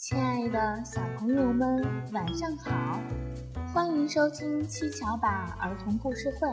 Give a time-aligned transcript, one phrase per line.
[0.00, 3.00] 亲爱的小朋友们，晚上好！
[3.74, 5.28] 欢迎收听七巧板
[5.58, 6.48] 儿童故事会，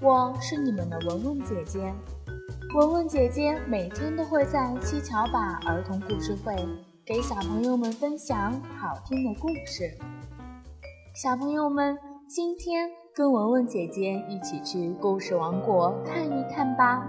[0.00, 1.92] 我是你们的文文姐姐。
[2.76, 6.54] 文文姐姐每天都会在七巧板儿童故事会
[7.04, 9.92] 给小朋友们分享好听的故事。
[11.12, 11.98] 小朋友们，
[12.28, 17.04] 今天跟文文姐姐一起去故事王国看一看吧。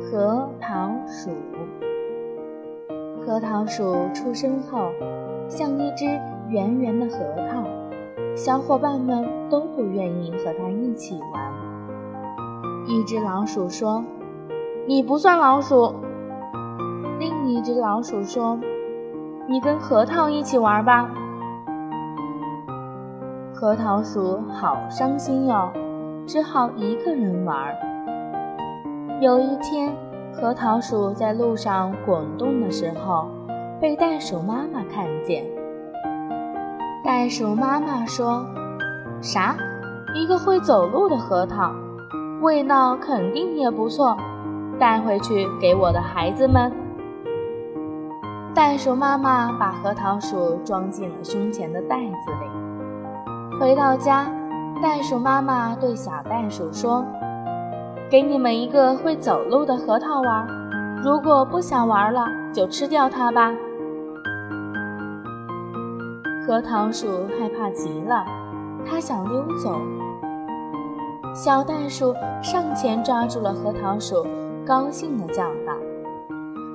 [0.00, 1.30] 核桃鼠。
[3.24, 4.90] 核桃鼠出生后，
[5.48, 6.04] 像一只
[6.48, 7.62] 圆圆的核桃，
[8.34, 11.52] 小伙伴们都不愿意和它一起玩。
[12.86, 14.04] 一只老鼠说
[14.88, 15.94] ：“你不算老鼠。”
[17.20, 18.58] 另一只老鼠说
[19.48, 21.08] ：“你跟核桃一起玩吧。”
[23.54, 25.70] 核桃鼠好伤心哟，
[26.26, 27.72] 只好一个人玩。
[29.20, 29.94] 有一天。
[30.32, 33.28] 核桃鼠在路上滚动的时候，
[33.80, 35.44] 被袋鼠妈妈看见。
[37.04, 38.44] 袋鼠妈妈说
[39.20, 39.54] ：“啥？
[40.14, 41.70] 一个会走路的核桃，
[42.40, 44.16] 味道肯定也不错，
[44.78, 46.72] 带回去给我的孩子们。”
[48.54, 53.58] 袋鼠妈妈把核桃鼠装进了胸前的袋子里。
[53.60, 54.26] 回到家，
[54.82, 57.04] 袋鼠妈妈对小袋鼠说。
[58.12, 60.46] 给你们一个会走路的核桃玩，
[61.02, 63.50] 如果不想玩了，就吃掉它吧。
[66.46, 68.22] 核桃鼠害怕极了，
[68.84, 69.80] 它想溜走。
[71.32, 74.26] 小袋鼠上前抓住了核桃鼠，
[74.66, 75.72] 高兴地叫道：“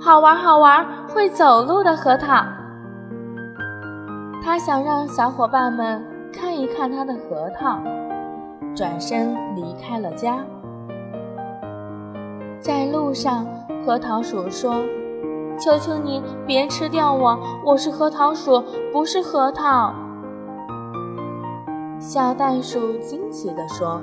[0.01, 2.43] 好玩，好玩，会走路的核桃！”
[4.43, 7.77] 它想让小伙伴们看一看它的核桃，
[8.75, 10.39] 转身离开了家。
[12.59, 13.45] 在路上，
[13.85, 14.73] 核桃鼠说
[15.59, 19.93] ：“求求你别吃掉我，我是核桃鼠，不是核桃。”
[21.99, 24.01] 小袋鼠惊奇地说：“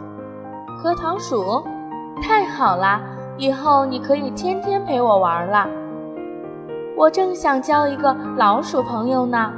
[0.78, 1.62] 核桃鼠，
[2.22, 3.00] 太好啦！
[3.36, 5.68] 以后你可以天天陪我玩啦。
[6.96, 9.52] 我正想交一个老鼠朋友呢。”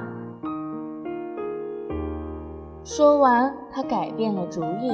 [2.82, 4.92] 说完，他改变了主意。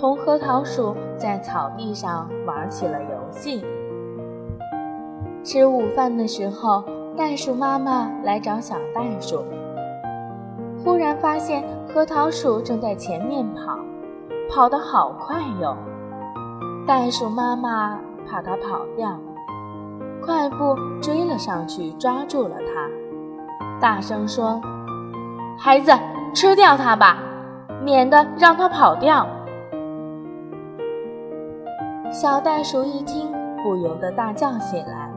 [0.00, 3.64] 同核桃鼠在草地上玩起了游戏。
[5.42, 6.84] 吃午饭的时候，
[7.16, 9.42] 袋鼠妈妈来找小袋鼠，
[10.84, 13.76] 忽然发现核桃鼠正在前面跑，
[14.48, 15.76] 跑得好快哟！
[16.86, 17.98] 袋鼠妈妈
[18.30, 19.18] 怕它跑掉，
[20.22, 24.60] 快步追了上去，抓住了它，大声说
[25.58, 25.90] ：“孩子，
[26.32, 27.18] 吃掉它吧，
[27.82, 29.26] 免得让它跑掉。”
[32.10, 33.30] 小袋鼠一听，
[33.62, 35.10] 不由得大叫起来：“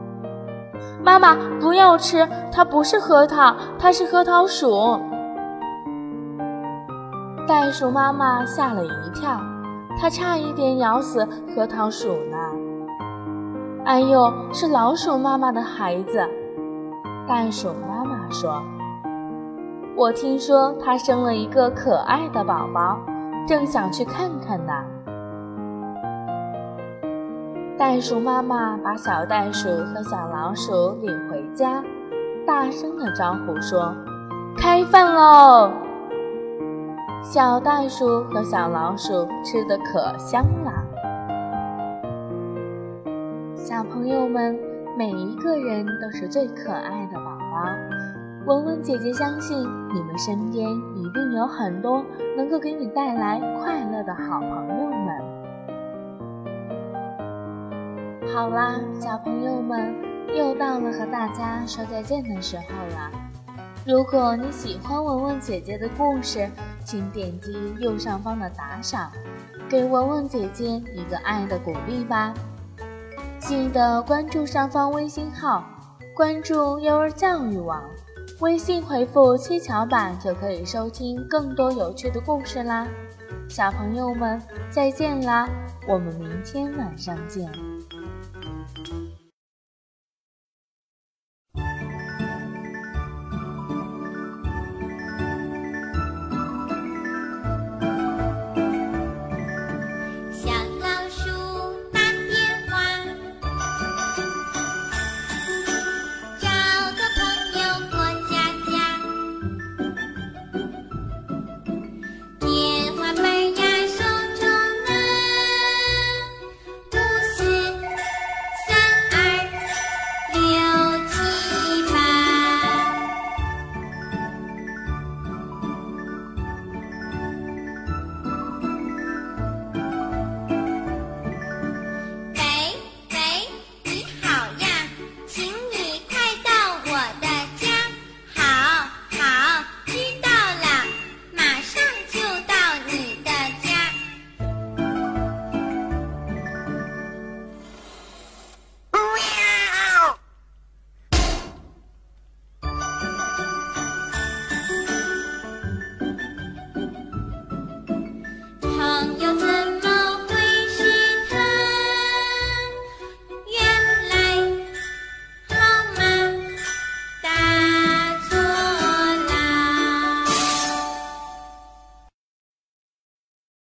[1.02, 2.28] 妈妈，不要吃！
[2.52, 5.00] 它不是核桃，它是核桃鼠。”
[7.48, 9.40] 袋鼠妈妈吓了一跳，
[9.98, 11.26] 它差一点咬死
[11.56, 12.36] 核桃鼠呢。
[13.84, 16.28] 哎呦，是老鼠妈妈的孩子！
[17.26, 18.62] 袋鼠妈妈说
[19.96, 22.98] ：“我听说它生了一个可爱的宝宝，
[23.48, 24.72] 正想去看看呢。”
[27.82, 31.82] 袋鼠妈妈把小袋鼠和小老鼠领回家，
[32.46, 33.92] 大声的招呼说
[34.56, 35.72] ：“开饭喽！”
[37.20, 40.72] 小袋鼠和小老鼠吃的可香了。
[43.56, 44.56] 小朋友们，
[44.96, 47.66] 每一个人都是最可爱的宝宝。
[48.46, 49.58] 文文姐姐相信，
[49.92, 52.04] 你们身边一定有很多
[52.36, 55.41] 能够给你带来快乐的好朋友们。
[58.30, 59.94] 好啦，小朋友们，
[60.34, 63.10] 又到了和大家说再见的时候了。
[63.84, 66.48] 如果你喜欢文文姐姐的故事，
[66.84, 69.10] 请点击右上方的打赏，
[69.68, 72.32] 给文文姐姐一个爱的鼓励吧。
[73.40, 75.64] 记得关注上方微信号，
[76.14, 77.82] 关注幼儿教育网，
[78.40, 82.86] 微信回复“七巧板”就可以收听更多有趣的故事啦。
[83.48, 85.48] 小朋友们，再见啦，
[85.88, 87.50] 我们明天晚上见。
[88.62, 89.01] thank you